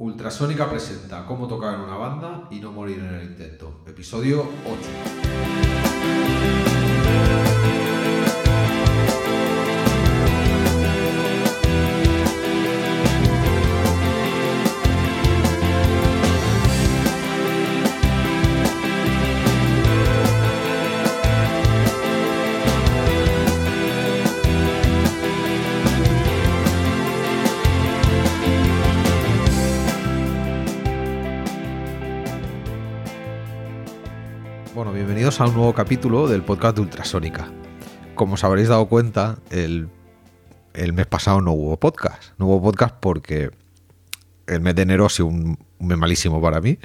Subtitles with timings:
[0.00, 3.82] Ultrasónica presenta cómo tocar en una banda y no morir en el intento.
[3.86, 6.69] Episodio 8.
[35.00, 37.50] Bienvenidos a un nuevo capítulo del podcast de Ultrasónica.
[38.14, 39.88] Como os habréis dado cuenta, el,
[40.74, 42.34] el mes pasado no hubo podcast.
[42.36, 43.50] No hubo podcast porque
[44.46, 46.78] el mes de enero ha sido un, un mes malísimo para mí.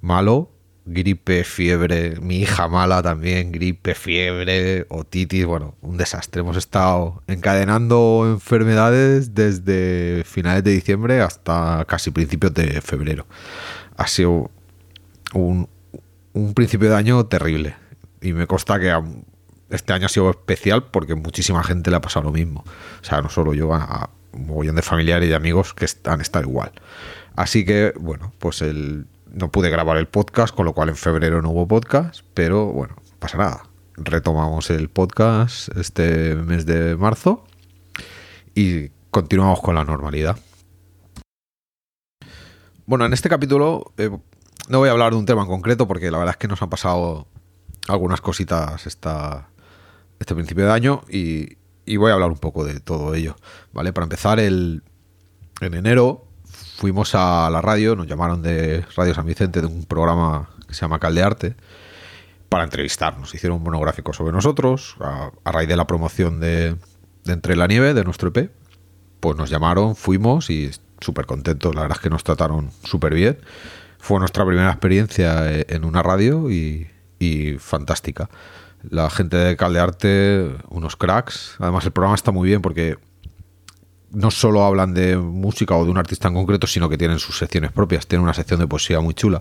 [0.00, 0.50] Malo,
[0.84, 6.40] gripe, fiebre, mi hija mala también, gripe, fiebre, otitis, bueno, un desastre.
[6.40, 13.28] Hemos estado encadenando enfermedades desde finales de diciembre hasta casi principios de febrero.
[13.96, 14.50] Ha sido
[15.34, 15.68] un,
[16.32, 17.76] un principio de año terrible.
[18.20, 18.96] Y me consta que
[19.70, 22.64] este año ha sido especial porque muchísima gente le ha pasado lo mismo.
[23.00, 26.48] O sea, no solo yo, a, un mogollón de familiares y amigos que han estado
[26.48, 26.72] igual.
[27.36, 31.42] Así que, bueno, pues el, no pude grabar el podcast, con lo cual en febrero
[31.42, 33.62] no hubo podcast, pero bueno, no pasa nada.
[33.96, 37.44] Retomamos el podcast este mes de marzo
[38.54, 40.38] y continuamos con la normalidad.
[42.86, 44.10] Bueno, en este capítulo eh,
[44.72, 46.62] no voy a hablar de un tema en concreto porque la verdad es que nos
[46.62, 47.28] han pasado
[47.88, 49.50] algunas cositas esta,
[50.18, 51.58] este principio de año y,
[51.98, 53.36] voy a hablar un poco de todo ello.
[53.74, 53.92] ¿Vale?
[53.92, 54.82] Para empezar, el,
[55.60, 60.48] en enero fuimos a la radio, nos llamaron de Radio San Vicente de un programa
[60.66, 61.54] que se llama Caldearte
[62.48, 63.34] para entrevistarnos.
[63.34, 66.76] Hicieron un monográfico sobre nosotros a, a raíz de la promoción de,
[67.24, 68.50] de Entre la Nieve, de nuestro EP.
[69.20, 71.74] Pues nos llamaron, fuimos y súper contentos.
[71.74, 73.38] La verdad es que nos trataron súper bien.
[74.02, 76.88] Fue nuestra primera experiencia eh, en una radio y,
[77.60, 78.28] fantástica.
[78.90, 81.54] La gente de Caldearte, unos cracks.
[81.60, 82.96] Además, el programa está muy bien porque
[84.10, 87.38] no solo hablan de música o de un artista en concreto, sino que tienen sus
[87.38, 88.08] secciones propias.
[88.08, 89.40] Tienen una sección de poesía muy chula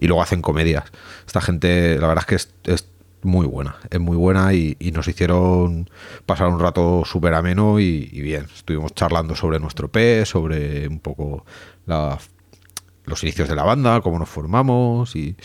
[0.00, 0.90] y luego hacen comedias.
[1.24, 2.88] Esta gente, la verdad es que es,
[3.22, 5.88] muy buena, es muy buena y, y nos hicieron
[6.26, 8.46] pasar un rato súper ameno y, y bien.
[8.52, 11.44] Estuvimos charlando sobre nuestro P, sobre un poco
[11.86, 12.18] la-
[13.10, 15.36] los inicios de la banda, cómo nos formamos y,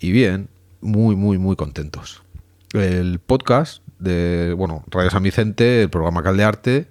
[0.00, 0.48] y bien,
[0.80, 2.22] muy, muy, muy contentos.
[2.72, 6.88] El podcast de, bueno, Radio San Vicente, el programa Caldearte,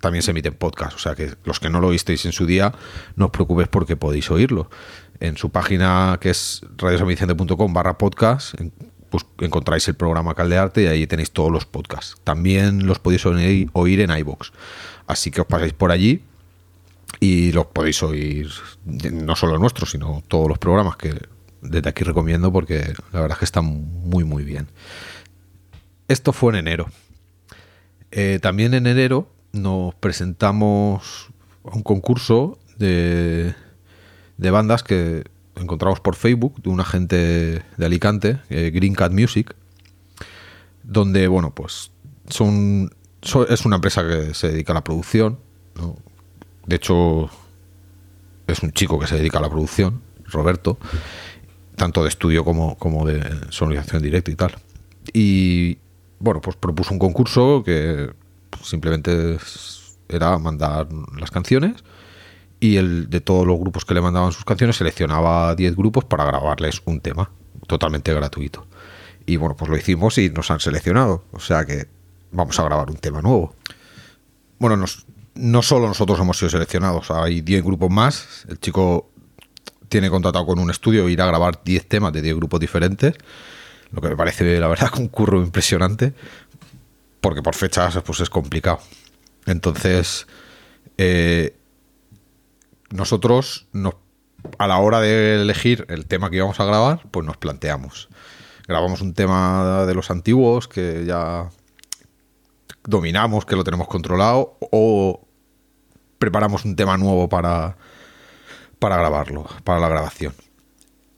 [0.00, 0.96] también se emite en podcast.
[0.96, 2.72] O sea que los que no lo oísteis en su día,
[3.16, 4.68] no os preocupéis porque podéis oírlo.
[5.20, 8.54] En su página que es radiosanvicente.com barra podcast,
[9.08, 12.16] pues encontráis el programa Caldearte y ahí tenéis todos los podcasts.
[12.24, 14.50] También los podéis oír, en iVoox.
[15.06, 16.24] Así que os pasáis por allí
[17.20, 18.50] y los podéis oír,
[18.84, 21.14] no solo nuestros, sino todos los programas que
[21.60, 24.68] desde aquí recomiendo porque la verdad es que están muy, muy bien.
[26.08, 26.86] Esto fue en enero.
[28.10, 31.28] Eh, también en enero nos presentamos
[31.64, 33.54] a un concurso de,
[34.36, 35.24] de bandas que
[35.54, 39.54] encontramos por Facebook de una gente de Alicante, eh, Green Cat Music,
[40.82, 41.92] donde, bueno, pues
[42.28, 42.90] son,
[43.22, 45.38] so- es una empresa que se dedica a la producción.
[46.66, 47.28] De hecho,
[48.46, 50.78] es un chico que se dedica a la producción, Roberto,
[51.76, 54.54] tanto de estudio como, como de sonorización en directo y tal.
[55.12, 55.78] Y
[56.18, 58.12] bueno, pues propuso un concurso que
[58.50, 59.38] pues, simplemente
[60.08, 61.82] era mandar las canciones
[62.60, 66.24] y el de todos los grupos que le mandaban sus canciones seleccionaba 10 grupos para
[66.24, 67.30] grabarles un tema
[67.66, 68.66] totalmente gratuito.
[69.26, 71.24] Y bueno, pues lo hicimos y nos han seleccionado.
[71.32, 71.86] O sea que
[72.30, 73.54] vamos a grabar un tema nuevo.
[74.58, 78.44] Bueno, nos- no solo nosotros hemos sido seleccionados, hay 10 grupos más.
[78.48, 79.10] El chico
[79.88, 83.14] tiene contratado con un estudio ir a grabar 10 temas de 10 grupos diferentes,
[83.90, 86.14] lo que me parece, la verdad, un curro impresionante,
[87.20, 88.80] porque por fechas pues es complicado.
[89.46, 90.26] Entonces,
[90.98, 91.56] eh,
[92.90, 93.94] nosotros nos,
[94.58, 98.08] a la hora de elegir el tema que íbamos a grabar, pues nos planteamos.
[98.66, 101.50] Grabamos un tema de los antiguos que ya
[102.84, 105.26] dominamos, que lo tenemos controlado, o
[106.18, 107.76] preparamos un tema nuevo para,
[108.78, 110.34] para grabarlo, para la grabación.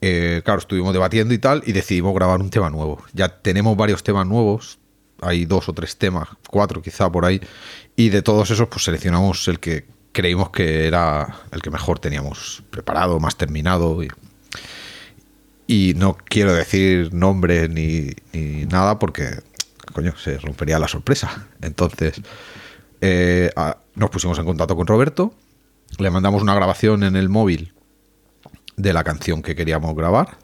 [0.00, 3.02] Eh, claro, estuvimos debatiendo y tal, y decidimos grabar un tema nuevo.
[3.12, 4.78] Ya tenemos varios temas nuevos,
[5.20, 7.40] hay dos o tres temas, cuatro quizá por ahí,
[7.96, 12.62] y de todos esos pues seleccionamos el que creímos que era el que mejor teníamos
[12.70, 14.02] preparado, más terminado.
[15.66, 19.40] Y, no quiero decir nombre ni, ni nada porque,
[19.94, 21.48] coño, se rompería la sorpresa.
[21.62, 22.20] Entonces,
[23.00, 23.50] eh,
[23.94, 25.34] nos pusimos en contacto con Roberto
[25.98, 27.72] le mandamos una grabación en el móvil
[28.76, 30.38] de la canción que queríamos grabar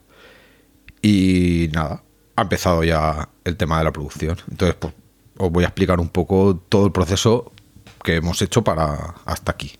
[1.02, 2.02] y nada,
[2.37, 4.37] ha empezado ya el tema de la producción.
[4.50, 4.94] Entonces, pues,
[5.38, 7.52] os voy a explicar un poco todo el proceso
[8.05, 9.73] que hemos hecho para hasta aquí,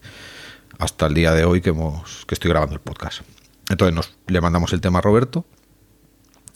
[0.79, 3.21] hasta el día de hoy que, hemos, que estoy grabando el podcast.
[3.69, 5.45] Entonces nos, le mandamos el tema a Roberto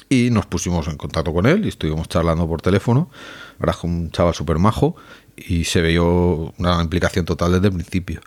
[0.09, 3.11] y nos pusimos en contacto con él y estuvimos charlando por teléfono.
[3.59, 4.97] Ahora es un chaval súper majo
[5.37, 8.21] y se vio una implicación total desde el principio.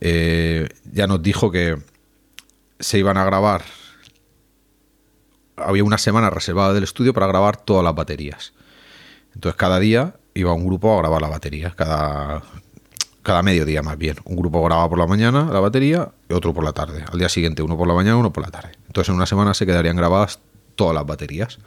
[0.00, 1.78] Eh, ya nos dijo que
[2.78, 3.62] se iban a grabar.
[5.56, 8.52] Había una semana reservada del estudio para grabar todas las baterías.
[9.34, 12.42] Entonces cada día iba un grupo a grabar la batería, cada,
[13.22, 14.16] cada mediodía más bien.
[14.24, 17.04] Un grupo grababa por la mañana la batería y otro por la tarde.
[17.10, 18.72] Al día siguiente uno por la mañana, uno por la tarde.
[18.86, 20.40] Entonces en una semana se quedarían grabadas
[20.74, 21.58] todas las baterías.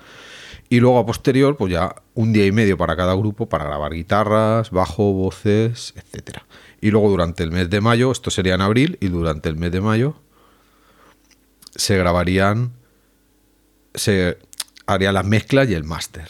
[0.70, 3.94] Y luego a posterior, pues ya un día y medio para cada grupo para grabar
[3.94, 6.46] guitarras, bajo, voces, etcétera.
[6.82, 9.72] Y luego durante el mes de mayo, esto sería en abril, y durante el mes
[9.72, 10.16] de mayo
[11.76, 12.72] se grabarían,
[13.94, 14.38] se
[14.88, 16.30] harían las mezclas y el máster.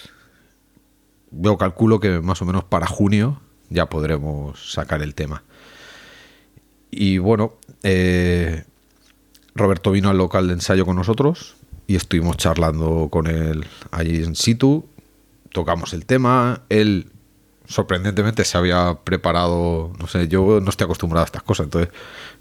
[1.31, 5.43] Yo calculo que más o menos para junio ya podremos sacar el tema.
[6.91, 8.63] Y bueno, eh,
[9.53, 11.55] Roberto vino al local de ensayo con nosotros
[11.87, 14.87] y estuvimos charlando con él allí en situ.
[15.51, 17.11] Tocamos el tema, él
[17.67, 21.91] sorprendentemente se había preparado, no sé, yo no estoy acostumbrado a estas cosas, entonces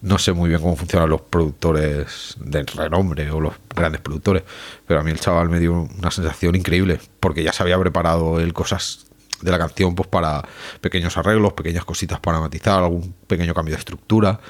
[0.03, 4.43] no sé muy bien cómo funcionan los productores de renombre o los grandes productores,
[4.87, 8.41] pero a mí el chaval me dio una sensación increíble, porque ya se había preparado
[8.41, 9.07] él cosas
[9.41, 10.47] de la canción pues para
[10.81, 14.41] pequeños arreglos, pequeñas cositas para matizar, algún pequeño cambio de estructura,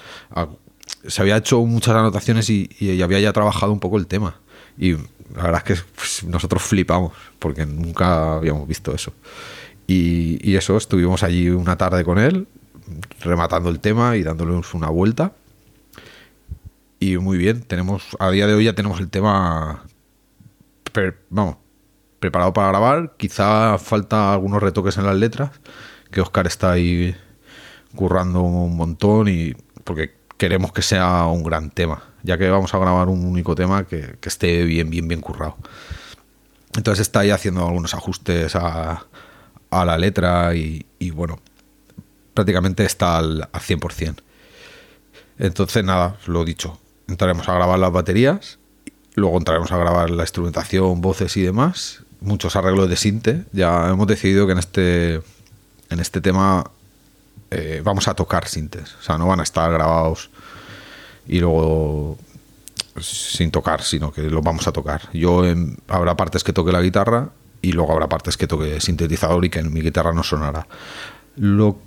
[1.06, 4.40] se había hecho muchas anotaciones y, y había ya trabajado un poco el tema.
[4.78, 9.12] Y la verdad es que pues, nosotros flipamos, porque nunca habíamos visto eso.
[9.86, 12.46] Y, eso, estuvimos allí una tarde con él,
[13.20, 15.32] rematando el tema y dándoles una vuelta.
[17.00, 19.84] Y muy bien, tenemos, a día de hoy ya tenemos el tema,
[21.28, 21.56] vamos,
[22.18, 23.14] preparado para grabar.
[23.18, 25.50] Quizá falta algunos retoques en las letras,
[26.10, 27.14] que Oscar está ahí
[27.94, 29.54] currando un montón y
[29.84, 33.84] porque queremos que sea un gran tema, ya que vamos a grabar un único tema
[33.84, 35.56] que, esté bien, bien, bien currado.
[36.74, 39.06] Entonces está ahí haciendo algunos ajustes a,
[39.70, 41.38] a la letra y, bueno,
[42.32, 44.16] prácticamente está al, al 100%.
[45.38, 48.58] Entonces, nada, lo dicho, entraremos a grabar las baterías,
[49.14, 53.44] luego entraremos a grabar la instrumentación, voces y demás, muchos arreglos de sinte.
[53.52, 55.14] Ya hemos decidido que en este,
[55.90, 56.70] en este tema
[57.50, 60.30] eh, vamos a tocar sintes, o sea, no van a estar grabados
[61.26, 62.18] y luego
[63.00, 65.02] sin tocar, sino que los vamos a tocar.
[65.12, 65.42] Yo
[65.88, 67.30] habrá partes que toque la guitarra
[67.62, 70.66] y luego habrá partes que toque sintetizador y que en mi guitarra no sonará.
[71.36, 71.78] Lo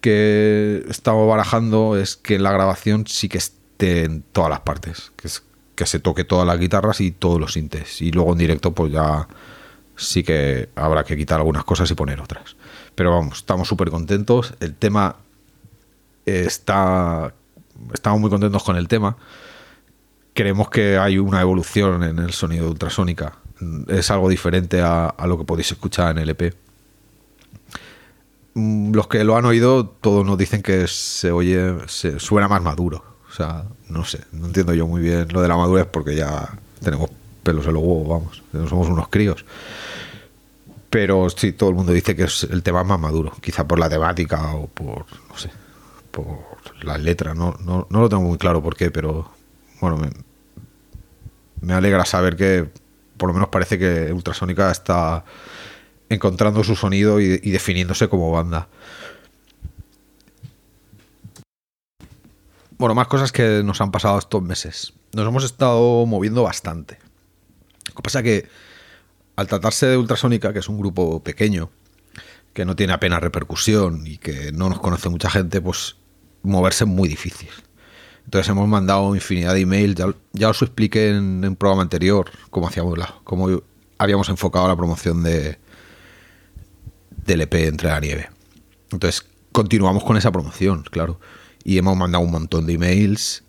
[0.00, 5.12] que estamos barajando es que en la grabación sí que esté en todas las partes,
[5.16, 5.28] que,
[5.74, 8.02] que se toque todas las guitarras y todos los sintes.
[8.02, 9.28] Y luego en directo pues ya
[9.96, 12.56] sí que habrá que quitar algunas cosas y poner otras.
[12.94, 14.54] Pero vamos, estamos súper contentos.
[14.60, 15.16] El tema
[16.26, 17.34] está...
[17.92, 19.16] Estamos muy contentos con el tema.
[20.34, 23.34] Creemos que hay una evolución en el sonido de ultrasónica
[23.88, 26.54] es algo diferente a, lo que podéis escuchar en el EP.
[28.54, 32.62] Mm, los que lo han oído, todos nos dicen que se oye, se suena más
[32.62, 33.04] maduro.
[33.28, 36.58] O sea, no sé, no entiendo yo muy bien lo de la madurez porque ya
[36.82, 37.10] tenemos
[37.42, 39.44] pelos en los huevos, vamos, no somos unos críos.
[40.88, 43.88] Pero sí, todo el mundo dice que es el tema más maduro, quizá por la
[43.88, 45.50] temática o por, no sé,
[46.10, 46.49] por
[46.82, 49.30] las letras, no, no, no lo tengo muy claro por qué, pero
[49.80, 50.10] bueno, me,
[51.60, 52.68] me alegra saber que
[53.16, 55.24] por lo menos parece que Ultrasónica está
[56.08, 58.68] encontrando su sonido y, definiéndose como banda.
[62.78, 64.94] Bueno, más cosas que nos han pasado estos meses.
[65.12, 66.98] Nos hemos estado moviendo bastante.
[67.88, 68.48] Lo que pasa que
[69.36, 71.70] al tratarse de Ultrasónica, que es un grupo pequeño,
[72.54, 75.96] que no tiene apenas repercusión y que no nos conoce mucha gente, pues
[76.42, 77.48] moverse es muy difícil.
[78.24, 79.96] Entonces hemos mandado infinidad de emails,
[80.32, 83.48] ya, os expliqué en un programa anterior cómo hacíamos la, cómo
[83.98, 85.58] habíamos enfocado la promoción de
[87.26, 88.30] del EP Entre la Nieve.
[88.90, 91.20] Entonces continuamos con esa promoción, claro.
[91.64, 93.44] Y hemos mandado un montón de emails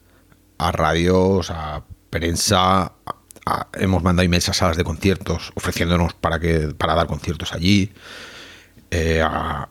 [0.58, 2.94] a radios, a prensa,
[3.74, 7.92] hemos mandado emails a salas de conciertos ofreciéndonos para, que, para dar conciertos allí.
[8.94, 9.24] Eh,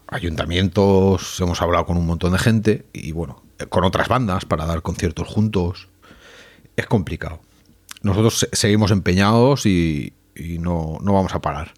[0.06, 4.80] ayuntamientos, hemos hablado con un montón de gente y bueno, con otras bandas para dar
[4.80, 5.88] conciertos juntos.
[6.74, 7.40] Es complicado.
[8.02, 10.14] Nosotros seguimos empeñados y,
[10.60, 11.74] no, vamos a parar.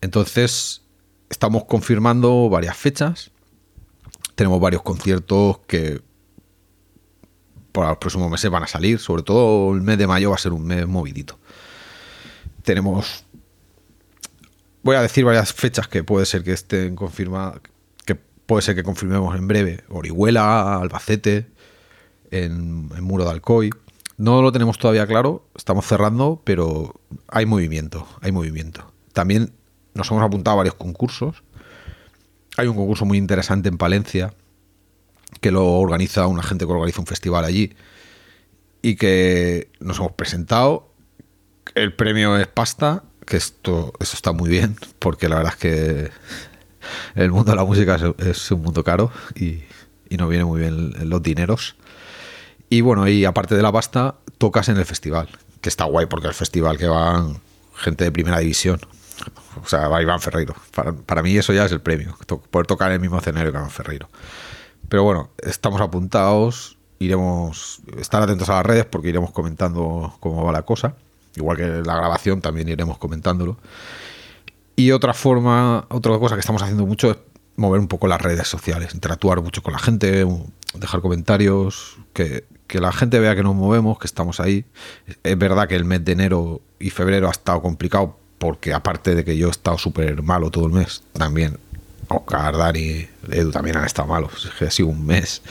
[0.00, 0.82] Entonces,
[1.28, 3.32] estamos confirmando varias fechas.
[4.36, 6.00] Tenemos varios conciertos que
[7.72, 9.00] por los próximos meses van a salir.
[9.00, 11.40] Sobre todo el mes de mayo va a ser un mes movidito.
[12.62, 13.24] Tenemos.
[14.82, 17.60] Voy a decir varias fechas que puede ser que estén confirmadas.
[18.04, 19.84] Que puede ser que confirmemos en breve.
[19.88, 21.46] Orihuela, Albacete,
[22.30, 23.70] en, Muro de Alcoy.
[24.16, 28.92] No lo tenemos todavía claro, estamos cerrando, pero hay movimiento, hay movimiento.
[29.12, 29.52] También
[29.94, 31.42] nos hemos apuntado a varios concursos.
[32.56, 34.34] Hay un concurso muy interesante en Palencia
[35.40, 37.74] que lo organiza una gente que organiza un festival allí
[38.82, 40.92] y que nos hemos presentado.
[41.74, 46.10] El premio es pasta, que esto eso está muy bien, porque la verdad es que
[47.14, 49.62] el mundo de la música es, un mundo caro y,
[50.10, 51.76] y no viene muy bien los dineros.
[52.68, 55.30] Y bueno, y aparte de la pasta, tocas en el festival,
[55.62, 57.40] que está guay porque el festival que van
[57.74, 58.80] gente de primera división.
[59.64, 60.54] O sea, va Iván Ferreiro.
[61.06, 62.14] Para, mí eso ya es el premio,
[62.50, 64.10] poder tocar en el mismo escenario que Iván Ferreiro.
[64.90, 70.52] Pero bueno, estamos apuntados, iremos, estar atentos a las redes porque iremos comentando cómo va
[70.52, 70.96] la cosa.
[71.36, 73.56] Igual que la grabación también iremos comentándolo.
[74.76, 77.16] Y otra forma, otra cosa que estamos haciendo mucho es
[77.56, 80.26] mover un poco las redes sociales, interactuar mucho con la gente,
[80.74, 84.64] dejar comentarios, que, que la gente vea que nos movemos, que estamos ahí.
[85.22, 89.24] Es verdad que el mes de enero y febrero ha estado complicado porque aparte de
[89.24, 91.58] que yo he estado súper malo todo el mes, también
[92.08, 94.44] Oscar, Dani, Edu también han estado malos.
[94.44, 95.42] Es que ha sido un mes.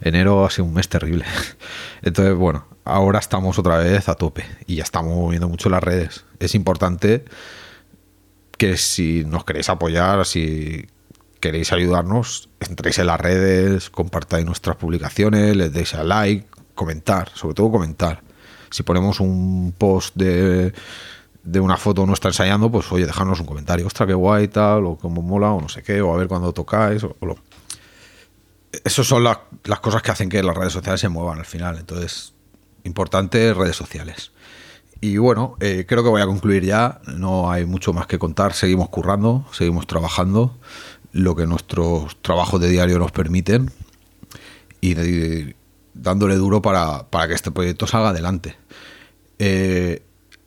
[0.00, 1.24] Enero ha sido un mes terrible.
[2.02, 6.24] Entonces, bueno, ahora estamos otra vez a tope y ya estamos moviendo mucho las redes.
[6.40, 7.24] Es importante
[8.56, 10.86] que si nos queréis apoyar, si
[11.40, 17.54] queréis ayudarnos, entréis en las redes, compartáis nuestras publicaciones, les deis a like, comentar, sobre
[17.54, 18.22] todo comentar.
[18.70, 20.72] Si ponemos un post de,
[21.44, 24.96] de una foto nuestra ensayando, pues oye, dejadnos un comentario, ostras, qué guay, tal, o
[24.96, 27.16] cómo mola, o no sé qué, o a ver cuándo tocáis, o.
[28.84, 31.78] Esas son las cosas que hacen que las redes sociales se muevan al final.
[31.78, 32.34] Entonces,
[32.88, 34.32] importante redes sociales.
[35.00, 37.00] Y bueno, eh, creo que voy a concluir ya.
[37.06, 38.52] No hay mucho más que contar.
[38.54, 40.58] Seguimos currando, seguimos trabajando
[41.12, 43.70] lo que nuestros trabajos de diario nos permiten.
[44.80, 45.54] Y,
[45.94, 48.56] dándole duro para, que este proyecto salga adelante.
[49.38, 50.02] Eh,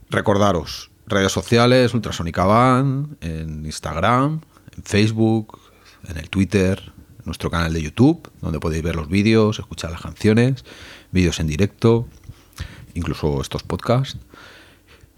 [0.09, 4.41] recordaros, redes sociales, Ultrasónica Van, en Instagram,
[4.75, 5.59] en Facebook,
[6.07, 6.93] en el Twitter,
[7.25, 10.65] nuestro canal de YouTube, donde podéis ver los vídeos, escuchar las canciones,
[11.11, 12.07] vídeos en directo,
[12.93, 14.17] incluso estos podcasts.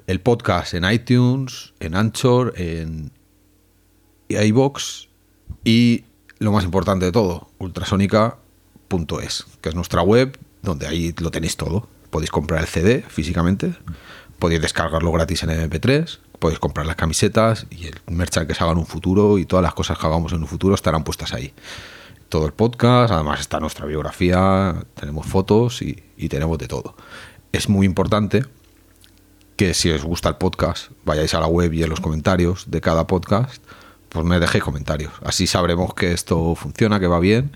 [0.07, 3.11] El podcast en iTunes, en Anchor, en
[4.29, 5.07] iBox
[5.63, 6.03] y
[6.39, 8.37] lo más importante de todo, ultrasónica
[9.21, 11.87] es, que es nuestra web, donde ahí lo tenéis todo.
[12.09, 13.73] Podéis comprar el CD físicamente,
[14.37, 18.73] podéis descargarlo gratis en MP3, podéis comprar las camisetas y el merchan que se haga
[18.73, 21.53] en un futuro y todas las cosas que hagamos en un futuro estarán puestas ahí.
[22.29, 26.95] Todo el podcast, además está nuestra biografía, tenemos fotos y tenemos de todo.
[27.53, 28.43] Es muy importante
[29.55, 32.81] que si os gusta el podcast, vayáis a la web y en los comentarios de
[32.81, 33.63] cada podcast,
[34.09, 35.13] pues me dejéis comentarios.
[35.23, 37.55] Así sabremos que esto funciona, que va bien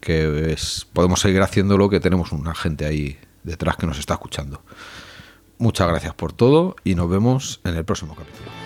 [0.00, 0.56] que
[0.92, 4.62] podemos seguir haciéndolo, que tenemos una gente ahí detrás que nos está escuchando.
[5.58, 8.57] Muchas gracias por todo y nos vemos en el próximo capítulo.